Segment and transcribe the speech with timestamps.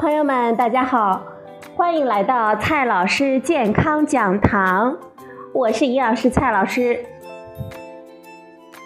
[0.00, 1.22] 朋友们，大家好，
[1.76, 4.96] 欢迎来到蔡老师健康讲堂，
[5.52, 7.04] 我是营养师蔡老师。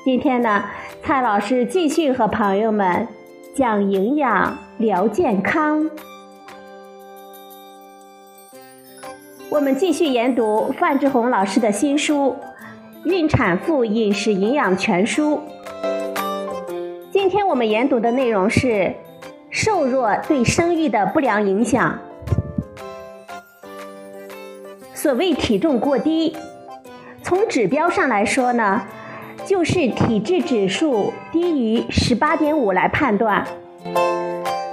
[0.05, 0.65] 今天呢，
[1.05, 3.07] 蔡老师继续和朋友们
[3.55, 5.89] 讲营养、聊健康。
[9.51, 12.35] 我们继续研读范志红老师的新书
[13.09, 15.37] 《孕产妇饮食营养全书》。
[17.13, 18.93] 今天我们研读的内容是。
[19.57, 22.01] 瘦弱对生育的不良影响。
[24.93, 26.37] 所谓体重过低，
[27.23, 28.83] 从指标上来说呢，
[29.47, 33.47] 就是体质指数低于十八点五来判断。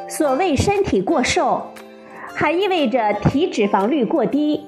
[0.10, 1.68] 所谓身体过瘦，
[2.34, 4.66] 还意味着体脂肪率过低，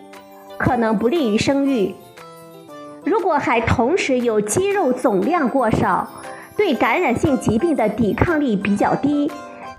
[0.60, 1.96] 可能不利于生育。
[3.04, 6.08] 如果还同时有肌肉总量过少，
[6.56, 9.32] 对感染性疾病的抵抗力比较低。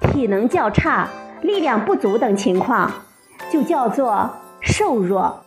[0.05, 1.09] 体能较差、
[1.43, 2.91] 力量不足等情况，
[3.51, 5.43] 就叫做瘦弱。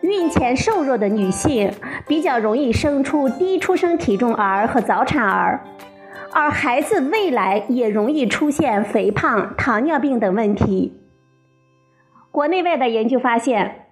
[0.00, 1.72] 孕前瘦弱的女性
[2.06, 5.64] 比较容易生出低出生体重儿和早产儿，
[6.32, 11.00] 而孩子未来也容易出现肥胖、糖尿病等问题。
[12.30, 13.86] 国内外的研究发现，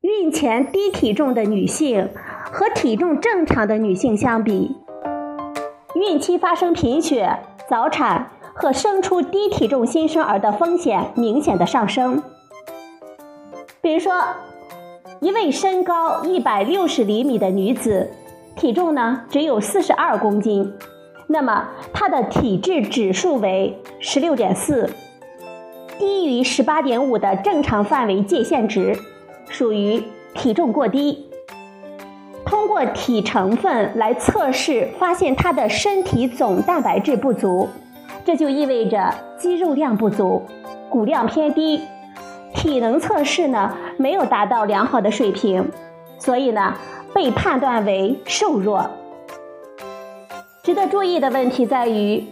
[0.00, 2.10] 孕前低体重的女性
[2.50, 4.76] 和体重正常的女性相比，
[5.94, 7.38] 孕期发生贫血。
[7.68, 12.22] 早产和生出低体重新生儿的风险明显的上升。
[13.80, 14.12] 比如说，
[15.20, 18.10] 一位身高一百六十厘米的女子，
[18.56, 20.72] 体重呢只有四十二公斤，
[21.26, 24.90] 那么她的体质指数为十六点四，
[25.98, 28.98] 低于十八点五的正常范围界限值，
[29.48, 30.02] 属于
[30.34, 31.30] 体重过低。
[32.54, 37.68] 通过体成分来测试，发现他的身体总蛋白质不足，
[38.24, 40.40] 这就意味着肌肉量不足，
[40.88, 41.80] 骨量偏低，
[42.54, 45.68] 体能测试呢没有达到良好的水平，
[46.16, 46.74] 所以呢
[47.12, 48.88] 被判断为瘦弱。
[50.62, 52.24] 值得注意的问题在于，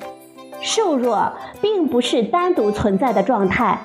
[0.61, 3.77] 瘦弱并不是单独存在的状态，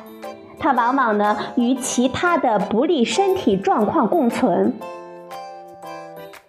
[0.59, 4.75] 它往往呢与其他的不利身体状况共存。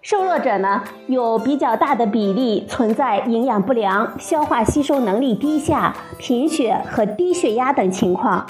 [0.08, 8.46] 瘦弱者呢，有比较大的比例存在营养不良、消化吸收能力低下、贫血和低血压等情况。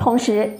[0.00, 0.58] 同时，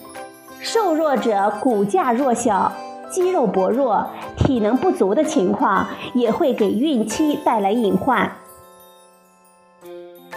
[0.61, 2.71] 瘦弱者骨架弱小、
[3.11, 4.07] 肌肉薄弱、
[4.37, 8.31] 体能不足的情况也会给孕期带来隐患。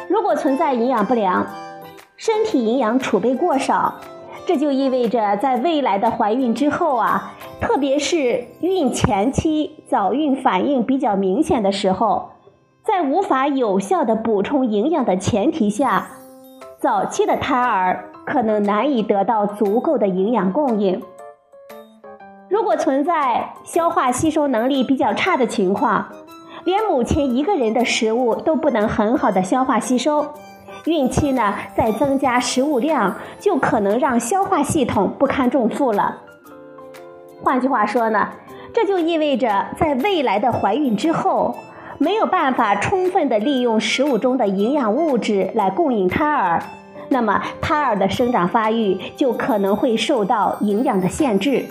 [0.10, 1.46] 如果存在营养不良，
[2.18, 3.94] 身体营养储备过少，
[4.46, 7.34] 这就意味着在未来的怀孕之后啊。
[7.62, 12.30] 特别是孕前期早孕反应比较明显的时候，
[12.84, 16.10] 在无法有效的补充营养的前提下，
[16.80, 21.02] 早期的胎儿可能难以得到足够的营养供应。
[22.50, 26.10] 如果存在消化吸收能力比较差的情况，
[26.66, 30.28] 连母亲一个人的食物都不能很好的消化吸收，
[30.86, 36.22] 孕期呢再增加食物量，就可能让消化系统不堪重负了。
[37.44, 38.30] 换句话说呢，
[38.74, 41.56] 这就意味着在未来的怀孕之后，
[41.98, 46.62] 没有办法充分的利用食物中的营养物质来供应胎儿，
[47.10, 51.66] 那么胎儿的生长发育就可能会受到营养的限制。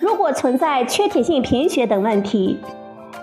[0.00, 2.58] 如果存在缺铁性贫血等问题，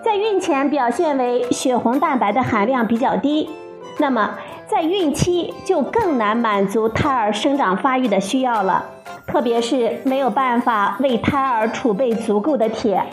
[0.04, 3.50] 在孕前表现为血红蛋白的含量比较低，
[3.98, 4.38] 那么
[4.68, 8.86] 在孕期就更难满足胎儿生长发育的需要了。
[9.26, 13.04] 特别是没有办法为胎儿储备足够的铁，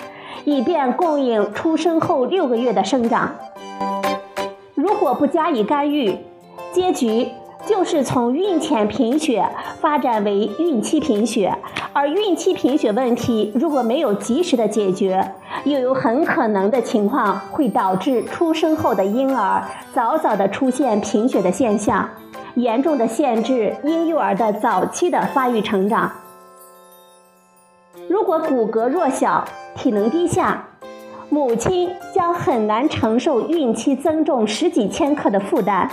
[0.44, 3.34] 以便供应出生后六个月的生长。
[4.74, 6.18] 如果不加以干预，
[6.72, 7.28] 结局
[7.66, 9.48] 就是从孕前贫血
[9.80, 11.56] 发展为孕期贫血，
[11.92, 15.32] 而孕期贫血问题如果没有及时的解决，
[15.64, 19.62] 又有很可能的情况会导致出生后的婴儿
[19.92, 22.08] 早早的出现贫血的现象。
[22.54, 26.12] 严重的限制婴幼儿的早期的发育成长。
[28.08, 29.44] 如果骨骼弱小、
[29.74, 30.64] 体能低下，
[31.30, 35.90] 母亲将很难承受孕期增重十几千克的负担，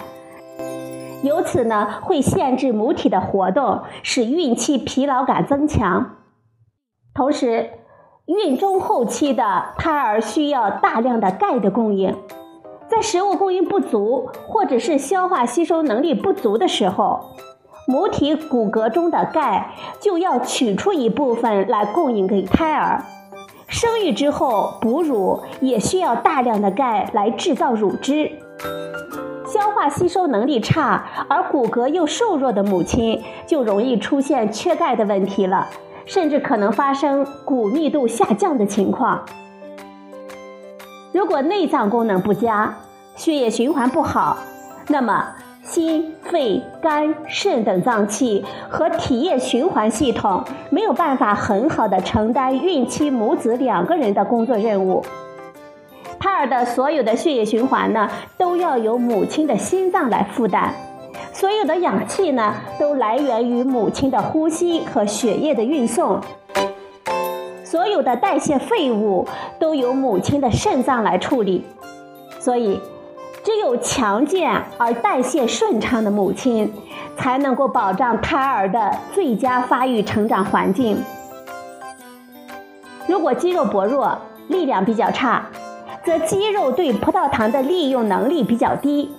[1.24, 6.18] 由此呢会限制母体的活动，使孕期疲劳感增强。
[7.14, 7.70] 同时，
[8.26, 12.16] 孕中后期的胎儿需要大量的钙的供应。
[12.88, 17.22] 在食物供应不足或者是消化吸收能力不足的时候，
[17.88, 23.04] 母体骨骼中的钙就要取出一部分来供应给胎儿。
[23.68, 28.32] 生育之后哺乳也需要大量的钙来制造乳汁。
[29.52, 35.68] 消化吸收能力差而骨骼又瘦弱的母亲，就容易出现缺钙的问题了，
[36.06, 39.26] 甚至可能发生骨密度下降的情况。
[41.12, 42.74] 如果内脏功能不佳，
[43.18, 44.38] 血液循环不好，
[44.88, 45.28] 那么
[45.62, 55.04] 心、肺、肝、肾等脏器和体液循环系统没有办法很好的承担孕期母子两个人的工作任务。
[56.22, 58.08] 胎儿的所有的血液循环呢，
[58.38, 60.70] 都要由母亲的心脏来负担；
[61.34, 66.22] 所有的氧气呢，都来源于母亲的呼吸和血液的运送。
[67.64, 69.28] 所有的代谢废物
[69.58, 71.66] 都由母亲的肾脏来处理，
[72.40, 72.80] 所以，
[73.44, 76.72] 只有强健而代谢顺畅的母亲，
[77.18, 81.04] 才能够保障胎儿的最佳发育成长环境。
[83.08, 84.16] 如果肌肉薄弱、
[84.50, 85.46] 力量比较差，
[86.04, 89.12] 则肌肉对葡萄糖的利用能力比较低。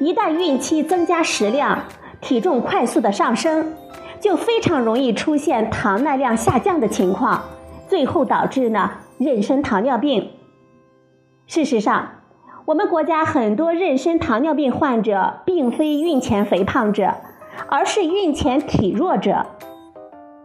[0.00, 1.84] 一旦孕期增加食量，
[2.20, 3.74] 体重快速的上升。
[4.20, 7.42] 就非常容易出现糖耐量下降的情况，
[7.86, 10.30] 最后导致呢妊娠糖尿病。
[11.46, 12.08] 事实上，
[12.64, 17.16] 我们国家很多妊娠糖尿病患者并非孕前肥胖者，
[17.68, 19.44] 而是孕前体弱者。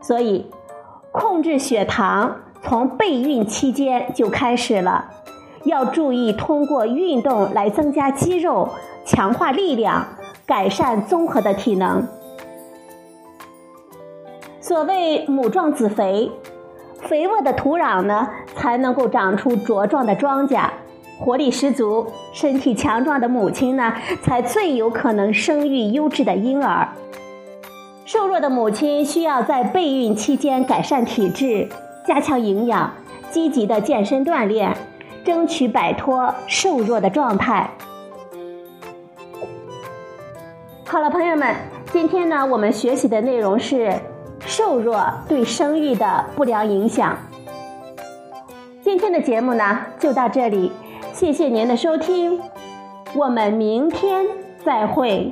[0.02, 0.48] 所以，
[1.14, 2.36] 控制血糖
[2.70, 5.06] 从备孕期间就开始了，
[5.64, 8.70] 要注意通过运动来增加肌肉、
[9.04, 10.06] 强化力量、
[10.46, 12.08] 改善综合的体能。
[14.62, 16.30] 所谓母壮子肥，
[17.00, 20.70] 肥沃的土壤呢，才能够长出茁壮的庄稼，
[21.20, 26.90] 活力十足、身体强壮的母亲呢，才最有可能生育优质的婴儿。
[28.06, 31.68] 瘦弱的母亲需要在备孕期间改善体质，
[32.10, 32.92] 加强营养，
[33.30, 34.76] 积极的健身锻炼，
[35.24, 37.70] 争取摆脱瘦弱的状态。
[40.88, 41.56] 好了，朋友们，
[41.94, 43.94] 今天呢，我们学习的内容是。
[44.46, 47.16] 瘦弱对生育的不良影响。
[48.82, 50.72] 今天的节目呢就到这里，
[51.14, 52.42] 谢谢您的收听，
[53.14, 54.26] 我们明天
[54.66, 55.32] 再会。